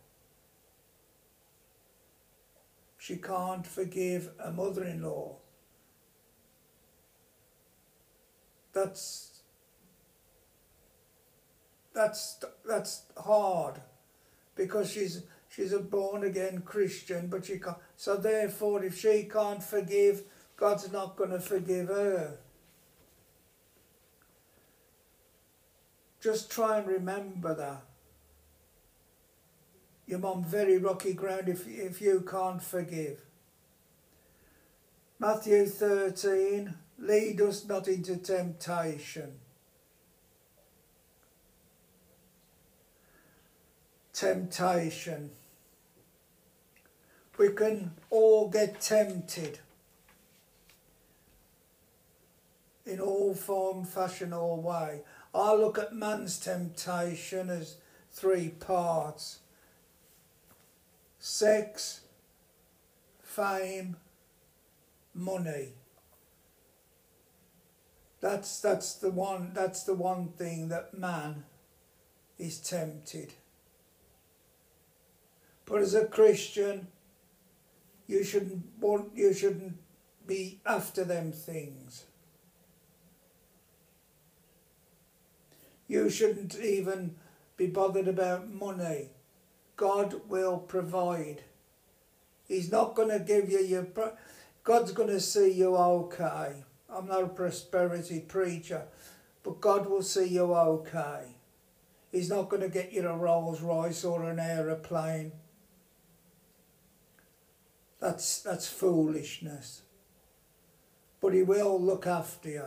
She 2.98 3.16
can't 3.16 3.66
forgive 3.66 4.30
a 4.38 4.52
mother 4.52 4.84
in 4.84 5.02
law. 5.02 5.36
That's 8.72 9.31
that's 11.94 12.42
that's 12.66 13.02
hard 13.16 13.80
because 14.54 14.90
she's 14.90 15.22
she's 15.48 15.72
a 15.72 15.78
born 15.78 16.24
again 16.24 16.62
Christian, 16.62 17.28
but 17.28 17.46
she 17.46 17.58
can't. 17.58 17.76
So 17.96 18.16
therefore, 18.16 18.84
if 18.84 18.98
she 18.98 19.24
can't 19.24 19.62
forgive, 19.62 20.22
God's 20.56 20.92
not 20.92 21.16
going 21.16 21.30
to 21.30 21.40
forgive 21.40 21.88
her. 21.88 22.38
Just 26.20 26.50
try 26.52 26.78
and 26.78 26.86
remember 26.86 27.54
that 27.54 27.82
you're 30.06 30.24
on 30.24 30.44
very 30.44 30.78
rocky 30.78 31.14
ground 31.14 31.48
if, 31.48 31.66
if 31.66 32.00
you 32.00 32.24
can't 32.28 32.62
forgive. 32.62 33.20
Matthew 35.18 35.66
13, 35.66 36.74
lead 36.98 37.40
us 37.40 37.64
not 37.64 37.88
into 37.88 38.16
temptation. 38.16 39.38
Temptation. 44.12 45.30
We 47.38 47.48
can 47.50 47.92
all 48.10 48.48
get 48.48 48.80
tempted 48.80 49.58
in 52.84 53.00
all 53.00 53.34
form, 53.34 53.84
fashion, 53.84 54.32
or 54.32 54.60
way. 54.60 55.02
I 55.34 55.54
look 55.54 55.78
at 55.78 55.94
man's 55.94 56.38
temptation 56.38 57.48
as 57.48 57.76
three 58.10 58.50
parts 58.50 59.38
sex, 61.18 62.00
fame, 63.22 63.96
money. 65.14 65.68
That's 68.20 68.60
that's 68.60 68.94
the 68.94 69.10
one 69.10 69.52
that's 69.54 69.84
the 69.84 69.94
one 69.94 70.28
thing 70.28 70.68
that 70.68 70.94
man 70.94 71.44
is 72.38 72.58
tempted. 72.58 73.32
But 75.72 75.80
as 75.80 75.94
a 75.94 76.04
Christian, 76.04 76.88
you 78.06 78.24
shouldn't 78.24 78.62
want 78.78 79.16
you 79.16 79.32
shouldn't 79.32 79.78
be 80.26 80.60
after 80.66 81.02
them 81.02 81.32
things. 81.32 82.04
You 85.88 86.10
shouldn't 86.10 86.56
even 86.56 87.14
be 87.56 87.68
bothered 87.68 88.06
about 88.06 88.52
money 88.52 89.12
God 89.76 90.28
will 90.28 90.58
provide. 90.58 91.44
He's 92.46 92.70
not 92.70 92.94
going 92.94 93.08
to 93.08 93.20
give 93.20 93.50
you 93.50 93.60
your. 93.60 93.86
God's 94.64 94.92
going 94.92 95.08
to 95.08 95.20
see 95.20 95.52
you 95.52 95.74
okay. 95.74 96.64
I'm 96.90 97.06
not 97.06 97.22
a 97.22 97.28
prosperity 97.28 98.20
preacher, 98.20 98.82
but 99.42 99.62
God 99.62 99.86
will 99.86 100.02
see 100.02 100.26
you 100.26 100.54
okay. 100.54 101.28
He's 102.10 102.28
not 102.28 102.50
going 102.50 102.60
to 102.60 102.68
get 102.68 102.92
you 102.92 103.08
a 103.08 103.16
Rolls 103.16 103.62
Royce 103.62 104.04
or 104.04 104.24
an 104.24 104.38
aeroplane. 104.38 105.32
That's 108.02 108.42
that's 108.42 108.66
foolishness. 108.66 109.82
But 111.20 111.34
he 111.34 111.44
will 111.44 111.80
look 111.80 112.04
after 112.04 112.48
you. 112.48 112.64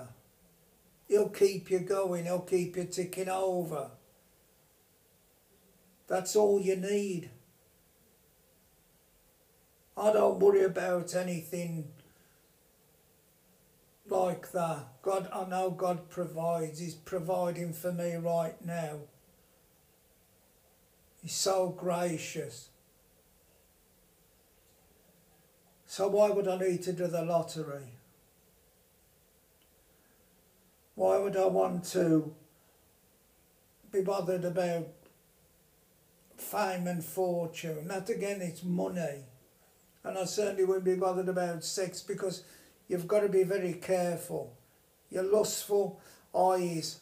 He'll 1.09 1.27
keep 1.27 1.69
you 1.69 1.79
going. 1.79 2.23
He'll 2.23 2.39
keep 2.39 2.77
you 2.77 2.85
ticking 2.85 3.27
over. 3.27 3.91
That's 6.07 6.37
all 6.37 6.61
you 6.61 6.77
need. 6.77 7.31
I 9.97 10.13
don't 10.13 10.39
worry 10.39 10.63
about 10.63 11.13
anything 11.13 11.89
like 14.07 14.53
that. 14.53 14.87
God, 15.01 15.27
I 15.33 15.49
know 15.49 15.69
God 15.69 16.09
provides. 16.09 16.79
He's 16.79 16.95
providing 16.95 17.73
for 17.73 17.91
me 17.91 18.15
right 18.15 18.63
now. 18.65 18.99
He's 21.21 21.35
so 21.35 21.75
gracious. 21.77 22.69
So 25.95 26.10
why 26.10 26.29
would 26.29 26.45
I 26.45 26.58
need 26.58 26.84
to 26.84 26.91
do 26.91 27.08
the 27.08 27.21
lottery? 27.21 27.88
Why 30.95 31.17
would 31.17 31.38
I 31.38 31.45
want 31.45 31.86
to 31.93 32.36
be 33.93 34.01
bothered 34.01 34.43
about 34.43 34.89
fame 36.36 36.88
and 36.88 37.01
fortune? 37.01 37.88
That 37.88 38.10
again, 38.10 38.41
it's 38.41 38.62
money. 38.62 39.23
And 40.03 40.17
I 40.17 40.25
certainly 40.25 40.65
wouldn't 40.65 40.84
be 40.84 40.95
bothered 40.95 41.29
about 41.29 41.63
sex 41.63 42.01
because 42.01 42.43
you've 42.89 43.08
got 43.08 43.21
to 43.21 43.29
be 43.29 43.43
very 43.43 43.75
careful. 43.75 44.53
Your 45.10 45.23
lustful 45.23 46.01
eyes. 46.38 46.99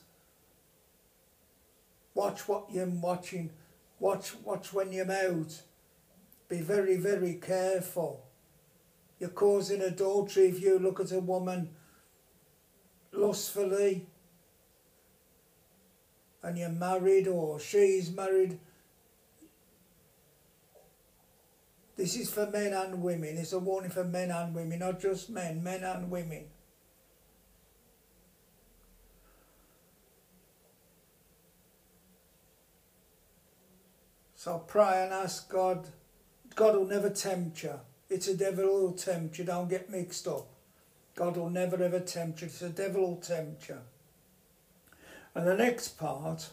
Watch 2.14 2.48
what 2.48 2.66
you're 2.72 2.86
watching. 2.86 3.50
Watch, 4.00 4.36
watch 4.44 4.72
when 4.72 4.92
you're 4.92 5.12
out. 5.12 5.64
Be 6.48 6.62
very, 6.62 6.98
very 6.98 7.34
careful. 7.42 8.28
You're 9.24 9.30
causing 9.30 9.82
adultery 9.82 10.50
if 10.50 10.62
you 10.62 10.78
look 10.78 11.00
at 11.00 11.14
a 11.14 11.22
woman 11.22 11.70
lustfully 13.14 14.06
and 16.42 16.58
you're 16.58 16.68
married 16.68 17.30
or 17.30 17.58
she's 17.58 18.12
married. 18.12 18.60
This 21.96 22.18
is 22.18 22.34
for 22.34 22.48
men 22.48 22.74
and 22.74 23.02
women. 23.02 23.38
It's 23.38 23.54
a 23.54 23.60
warning 23.60 23.92
for 23.92 24.04
men 24.04 24.30
and 24.30 24.54
women, 24.54 24.80
not 24.80 25.00
just 25.00 25.30
men, 25.30 25.64
men 25.64 25.86
and 25.86 26.12
women. 26.12 26.44
So 34.36 34.60
pray 34.60 35.06
and 35.06 35.14
ask 35.14 35.50
God. 35.50 35.88
God 36.56 36.76
will 36.76 36.88
never 36.88 37.10
tempt 37.10 37.64
you. 37.64 37.80
It's 38.14 38.28
a 38.28 38.38
devil 38.38 38.66
who'll 38.66 38.94
tempt 38.94 39.40
you. 39.40 39.44
Don't 39.44 39.68
get 39.68 39.90
mixed 39.90 40.28
up. 40.28 40.46
God 41.16 41.36
will 41.36 41.50
never 41.50 41.82
ever 41.84 42.00
tempt 42.00 42.42
you. 42.42 42.46
It's 42.46 42.60
the 42.60 42.70
devil 42.70 43.08
who'll 43.08 43.16
tempt 43.16 43.68
you. 43.68 43.80
And 45.34 45.48
the 45.48 45.58
next 45.58 45.98
part 45.98 46.52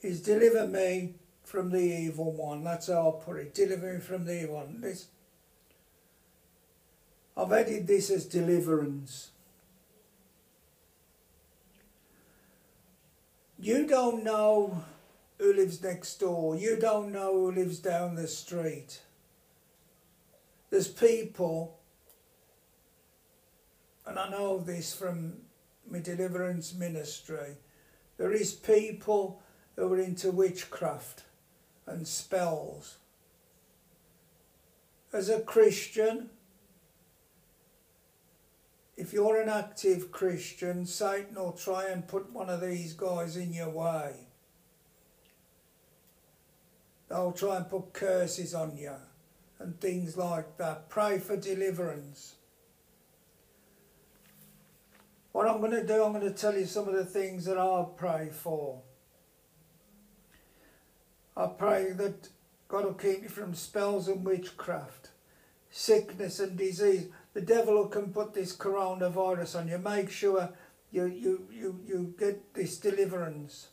is 0.00 0.22
deliver 0.22 0.66
me 0.66 1.16
from 1.44 1.70
the 1.70 1.82
evil 1.82 2.32
one. 2.32 2.64
That's 2.64 2.86
how 2.86 2.94
I'll 2.94 3.12
put 3.12 3.36
it. 3.40 3.54
Deliver 3.54 3.92
me 3.92 4.00
from 4.00 4.24
the 4.24 4.42
evil 4.42 4.54
one. 4.54 4.80
This, 4.80 5.08
I've 7.36 7.52
added 7.52 7.86
this 7.86 8.08
as 8.08 8.24
deliverance. 8.24 9.32
You 13.58 13.86
don't 13.86 14.24
know 14.24 14.82
who 15.36 15.52
lives 15.52 15.82
next 15.82 16.20
door. 16.20 16.56
You 16.56 16.78
don't 16.80 17.12
know 17.12 17.32
who 17.34 17.52
lives 17.52 17.80
down 17.80 18.14
the 18.14 18.26
street. 18.26 19.02
There's 20.72 20.88
people, 20.88 21.78
and 24.06 24.18
I 24.18 24.30
know 24.30 24.58
this 24.58 24.94
from 24.94 25.34
my 25.86 25.98
deliverance 25.98 26.72
ministry, 26.72 27.58
there 28.16 28.32
is 28.32 28.54
people 28.54 29.42
who 29.76 29.92
are 29.92 29.98
into 29.98 30.30
witchcraft 30.30 31.24
and 31.86 32.08
spells. 32.08 32.96
As 35.12 35.28
a 35.28 35.42
Christian, 35.42 36.30
if 38.96 39.12
you're 39.12 39.42
an 39.42 39.50
active 39.50 40.10
Christian, 40.10 40.86
Satan 40.86 41.34
will 41.34 41.52
try 41.52 41.88
and 41.88 42.08
put 42.08 42.32
one 42.32 42.48
of 42.48 42.62
these 42.62 42.94
guys 42.94 43.36
in 43.36 43.52
your 43.52 43.68
way. 43.68 44.14
They'll 47.10 47.32
try 47.32 47.58
and 47.58 47.68
put 47.68 47.92
curses 47.92 48.54
on 48.54 48.78
you 48.78 48.96
and 49.62 49.80
things 49.80 50.16
like 50.16 50.58
that. 50.58 50.88
Pray 50.88 51.18
for 51.18 51.36
deliverance. 51.36 52.36
What 55.32 55.48
I'm 55.48 55.60
going 55.60 55.72
to 55.72 55.86
do, 55.86 56.04
I'm 56.04 56.12
going 56.12 56.24
to 56.24 56.38
tell 56.38 56.56
you 56.56 56.66
some 56.66 56.88
of 56.88 56.94
the 56.94 57.04
things 57.04 57.46
that 57.46 57.58
I 57.58 57.86
pray 57.96 58.28
for. 58.30 58.82
I 61.36 61.46
pray 61.46 61.92
that 61.92 62.28
God 62.68 62.84
will 62.84 62.94
keep 62.94 63.22
you 63.22 63.28
from 63.28 63.54
spells 63.54 64.08
and 64.08 64.24
witchcraft, 64.24 65.08
sickness 65.70 66.38
and 66.38 66.58
disease. 66.58 67.08
The 67.32 67.40
devil 67.40 67.86
can 67.86 68.12
put 68.12 68.34
this 68.34 68.54
coronavirus 68.54 69.60
on 69.60 69.68
you. 69.68 69.78
Make 69.78 70.10
sure 70.10 70.50
you, 70.90 71.06
you, 71.06 71.46
you, 71.50 71.80
you 71.86 72.14
get 72.18 72.52
this 72.52 72.76
deliverance 72.76 73.68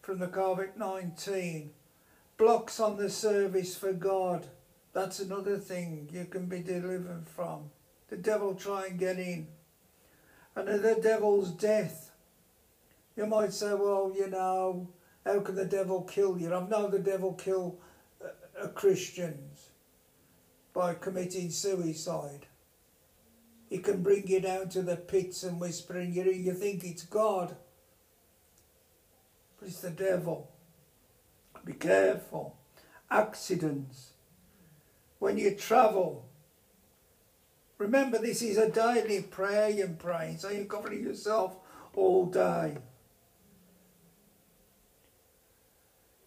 from 0.00 0.20
the 0.20 0.28
COVID 0.28 0.76
19. 0.76 1.70
Blocks 2.36 2.78
on 2.78 2.96
the 2.96 3.10
service 3.10 3.76
for 3.76 3.92
God 3.92 4.46
that's 4.92 5.20
another 5.20 5.58
thing 5.58 6.08
you 6.12 6.24
can 6.24 6.46
be 6.46 6.60
delivered 6.60 7.26
from. 7.26 7.70
The 8.08 8.16
devil 8.16 8.54
try 8.54 8.86
and 8.86 8.98
get 8.98 9.18
in. 9.18 9.48
And 10.56 10.82
the 10.82 10.98
devil's 11.00 11.52
death. 11.52 12.10
You 13.16 13.26
might 13.26 13.52
say, 13.52 13.74
well, 13.74 14.12
you 14.16 14.28
know, 14.28 14.88
how 15.24 15.40
can 15.40 15.54
the 15.54 15.64
devil 15.64 16.02
kill 16.02 16.38
you? 16.38 16.54
I've 16.54 16.70
known 16.70 16.90
the 16.90 16.98
devil 16.98 17.34
kill 17.34 17.78
uh, 18.24 18.28
uh, 18.64 18.68
Christians 18.68 19.68
by 20.72 20.94
committing 20.94 21.50
suicide. 21.50 22.46
He 23.68 23.78
can 23.78 24.02
bring 24.02 24.26
you 24.26 24.40
down 24.40 24.70
to 24.70 24.82
the 24.82 24.96
pits 24.96 25.42
and 25.42 25.60
whisper 25.60 25.98
in 25.98 26.14
your 26.14 26.26
ear. 26.26 26.32
You 26.32 26.54
think 26.54 26.82
it's 26.84 27.02
God, 27.02 27.54
but 29.58 29.68
it's 29.68 29.80
the 29.80 29.90
devil. 29.90 30.50
Be 31.64 31.74
careful. 31.74 32.56
Accidents 33.10 34.12
when 35.18 35.38
you 35.38 35.54
travel. 35.54 36.28
Remember, 37.78 38.18
this 38.18 38.42
is 38.42 38.56
a 38.56 38.70
daily 38.70 39.22
prayer 39.22 39.68
you're 39.68 39.88
praying, 39.88 40.38
so 40.38 40.50
you're 40.50 40.64
covering 40.64 41.04
yourself 41.04 41.56
all 41.94 42.26
day. 42.26 42.78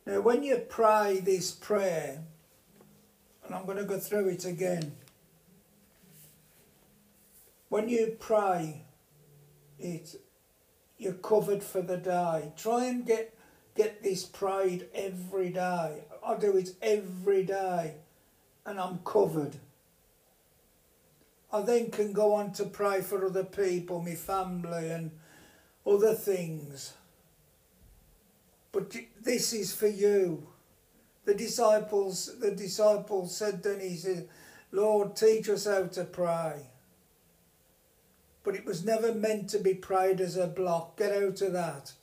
Now, 0.05 0.21
when 0.21 0.43
you 0.43 0.57
pray 0.57 1.19
this 1.19 1.51
prayer, 1.51 2.23
and 3.45 3.55
I'm 3.55 3.65
going 3.65 3.77
to 3.77 3.83
go 3.83 3.99
through 3.99 4.29
it 4.29 4.45
again. 4.45 4.93
When 7.69 7.89
you 7.89 8.17
pray 8.19 8.85
it, 9.79 10.15
you're 10.97 11.13
covered 11.13 11.63
for 11.63 11.81
the 11.81 11.97
day. 11.97 12.53
Try 12.55 12.85
and 12.85 13.05
get 13.05 13.37
get 13.75 14.03
this 14.03 14.25
prayed 14.25 14.87
every 14.93 15.49
day. 15.49 16.03
I 16.25 16.35
do 16.37 16.57
it 16.57 16.71
every 16.81 17.43
day 17.43 17.95
and 18.65 18.79
I'm 18.79 18.99
covered. 18.99 19.57
I 21.53 21.61
then 21.61 21.91
can 21.91 22.13
go 22.13 22.33
on 22.33 22.53
to 22.53 22.65
pray 22.65 23.01
for 23.01 23.25
other 23.25 23.43
people, 23.43 24.01
my 24.01 24.15
family, 24.15 24.89
and 24.89 25.11
other 25.85 26.13
things. 26.13 26.93
But 28.71 28.95
this 29.21 29.51
is 29.51 29.73
for 29.73 29.87
you. 29.87 30.47
The 31.25 31.35
disciples, 31.35 32.39
the 32.39 32.51
disciples 32.51 33.35
said 33.35 33.61
then 33.61 33.79
he 33.79 33.95
said, 33.95 34.29
Lord, 34.71 35.15
teach 35.15 35.49
us 35.49 35.65
how 35.65 35.83
to 35.87 36.05
pray. 36.05 36.67
But 38.43 38.55
it 38.55 38.65
was 38.65 38.85
never 38.85 39.13
meant 39.13 39.49
to 39.49 39.59
be 39.59 39.73
prayed 39.73 40.21
as 40.21 40.37
a 40.37 40.47
block. 40.47 40.97
Get 40.97 41.11
out 41.11 41.41
of 41.41 41.53
that. 41.53 41.93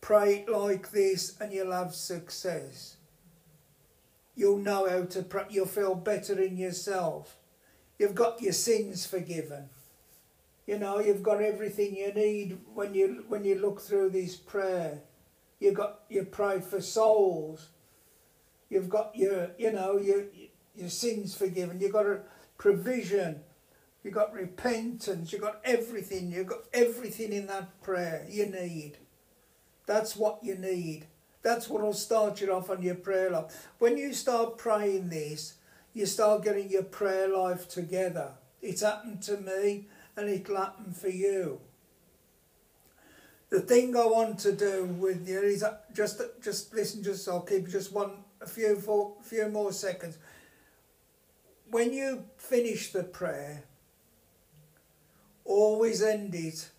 Pray 0.00 0.36
it 0.36 0.48
like 0.48 0.90
this 0.90 1.38
and 1.40 1.52
you'll 1.52 1.72
have 1.72 1.94
success. 1.94 2.95
You'll 4.36 4.58
know 4.58 4.88
how 4.88 5.04
to 5.04 5.22
pray. 5.22 5.44
You'll 5.48 5.66
feel 5.66 5.94
better 5.94 6.40
in 6.40 6.58
yourself. 6.58 7.36
You've 7.98 8.14
got 8.14 8.42
your 8.42 8.52
sins 8.52 9.06
forgiven. 9.06 9.70
You 10.66 10.78
know, 10.78 11.00
you've 11.00 11.22
got 11.22 11.40
everything 11.40 11.96
you 11.96 12.12
need 12.12 12.58
when 12.74 12.92
you 12.94 13.24
when 13.28 13.44
you 13.44 13.58
look 13.58 13.80
through 13.80 14.10
this 14.10 14.36
prayer. 14.36 15.00
You 15.58 15.72
got 15.72 16.00
you 16.10 16.24
pray 16.24 16.60
for 16.60 16.82
souls. 16.82 17.68
You've 18.68 18.90
got 18.90 19.16
your 19.16 19.52
you 19.58 19.72
know 19.72 19.96
your 19.96 20.24
your 20.74 20.90
sins 20.90 21.34
forgiven. 21.34 21.80
You've 21.80 21.92
got 21.92 22.06
a 22.06 22.20
provision. 22.58 23.40
You've 24.04 24.14
got 24.14 24.34
repentance. 24.34 25.32
You've 25.32 25.42
got 25.42 25.60
everything. 25.64 26.30
You've 26.30 26.46
got 26.46 26.64
everything 26.74 27.32
in 27.32 27.46
that 27.46 27.80
prayer 27.82 28.26
you 28.28 28.46
need. 28.46 28.98
That's 29.86 30.14
what 30.14 30.40
you 30.42 30.56
need. 30.56 31.06
That's 31.46 31.68
what 31.68 31.80
will 31.80 31.92
start 31.92 32.40
you 32.40 32.52
off 32.52 32.70
on 32.70 32.82
your 32.82 32.96
prayer 32.96 33.30
life. 33.30 33.68
When 33.78 33.96
you 33.96 34.12
start 34.14 34.58
praying 34.58 35.10
this, 35.10 35.54
you 35.94 36.04
start 36.04 36.42
getting 36.42 36.68
your 36.68 36.82
prayer 36.82 37.28
life 37.28 37.68
together. 37.68 38.32
It's 38.60 38.82
happened 38.82 39.22
to 39.22 39.36
me 39.36 39.86
and 40.16 40.28
it'll 40.28 40.56
happen 40.56 40.92
for 40.92 41.08
you. 41.08 41.60
the 43.48 43.60
thing 43.60 43.96
I 43.96 44.06
want 44.06 44.40
to 44.40 44.50
do 44.50 44.86
with 44.86 45.28
you 45.28 45.40
is 45.40 45.62
uh, 45.62 45.76
just 45.94 46.20
just 46.42 46.74
listen. 46.74 47.04
Just 47.04 47.28
I'll 47.28 47.42
keep 47.42 47.68
just 47.68 47.92
one 47.92 48.24
a 48.40 48.46
few 48.48 48.80
for, 48.80 49.14
few 49.22 49.48
more 49.48 49.70
seconds. 49.70 50.18
When 51.70 51.92
you 51.92 52.24
finish 52.38 52.90
the 52.90 53.04
prayer, 53.04 53.62
always 55.44 56.02
end 56.02 56.34
it 56.34 56.70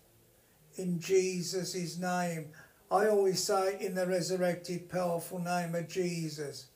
in 0.76 1.00
Jesus' 1.00 1.96
name. 1.96 2.50
I 2.90 3.06
always 3.08 3.42
say 3.42 3.76
in 3.80 3.94
the 3.94 4.06
resurrected, 4.06 4.88
powerful 4.88 5.38
name 5.38 5.74
of 5.74 5.88
Jesus. 5.88 6.66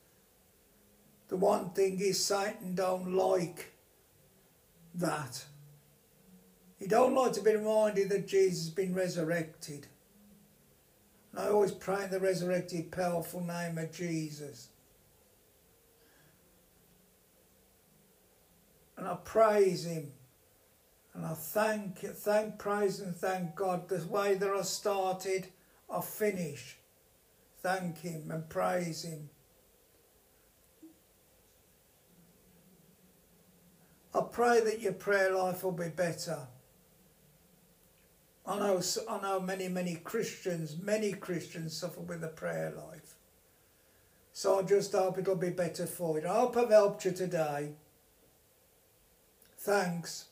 The 1.28 1.36
one 1.36 1.70
thing 1.70 1.98
is 2.00 2.22
Satan 2.22 2.74
don't 2.74 3.14
like 3.14 3.72
that. 4.94 5.44
He 6.78 6.86
don't 6.86 7.14
like 7.14 7.32
to 7.34 7.40
be 7.40 7.56
reminded 7.56 8.10
that 8.10 8.26
Jesus 8.26 8.64
has 8.64 8.70
been 8.70 8.94
resurrected. 8.94 9.86
And 11.30 11.40
I 11.40 11.48
always 11.48 11.72
pray 11.72 12.04
in 12.04 12.10
the 12.10 12.20
resurrected, 12.20 12.92
powerful 12.92 13.40
name 13.40 13.78
of 13.78 13.90
Jesus. 13.92 14.68
And 18.96 19.06
I 19.06 19.14
praise 19.24 19.86
him. 19.86 20.12
And 21.14 21.24
I 21.24 21.34
thank, 21.34 21.98
thank, 21.98 22.58
praise 22.58 23.00
and 23.00 23.14
thank 23.16 23.54
God 23.54 23.88
the 23.88 24.04
way 24.06 24.34
that 24.34 24.50
I 24.50 24.62
started, 24.62 25.48
I 25.92 26.00
finish. 26.00 26.78
Thank 27.60 27.98
him 27.98 28.30
and 28.30 28.48
praise 28.48 29.02
him. 29.04 29.28
I 34.14 34.22
pray 34.30 34.60
that 34.60 34.80
your 34.80 34.92
prayer 34.92 35.34
life 35.34 35.62
will 35.62 35.72
be 35.72 35.88
better. 35.88 36.48
I 38.44 38.58
know, 38.58 38.82
I 39.08 39.20
know 39.20 39.40
many, 39.40 39.68
many 39.68 39.94
Christians, 39.94 40.76
many 40.82 41.12
Christians 41.12 41.76
suffer 41.76 42.00
with 42.00 42.24
a 42.24 42.28
prayer 42.28 42.72
life. 42.76 43.14
So 44.32 44.58
I 44.58 44.62
just 44.62 44.92
hope 44.92 45.18
it'll 45.18 45.36
be 45.36 45.50
better 45.50 45.86
for 45.86 46.18
you. 46.18 46.26
I 46.26 46.40
hope 46.40 46.56
I've 46.56 46.70
helped 46.70 47.04
you 47.04 47.12
today. 47.12 47.72
Thanks 49.58 50.26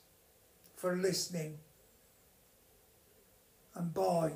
for 0.75 0.97
listening 0.97 1.59
and 3.75 3.93
bye. 3.93 4.33